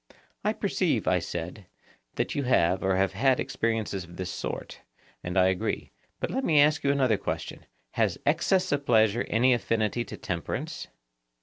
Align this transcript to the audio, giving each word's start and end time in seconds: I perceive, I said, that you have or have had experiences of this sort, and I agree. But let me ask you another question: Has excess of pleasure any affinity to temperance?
I 0.43 0.53
perceive, 0.53 1.07
I 1.07 1.19
said, 1.19 1.67
that 2.15 2.33
you 2.33 2.41
have 2.41 2.81
or 2.81 2.95
have 2.95 3.13
had 3.13 3.39
experiences 3.39 4.03
of 4.03 4.17
this 4.17 4.31
sort, 4.31 4.81
and 5.23 5.37
I 5.37 5.45
agree. 5.49 5.91
But 6.19 6.31
let 6.31 6.43
me 6.43 6.59
ask 6.59 6.83
you 6.83 6.91
another 6.91 7.17
question: 7.19 7.67
Has 7.91 8.17
excess 8.25 8.71
of 8.71 8.83
pleasure 8.83 9.27
any 9.29 9.53
affinity 9.53 10.03
to 10.05 10.17
temperance? 10.17 10.87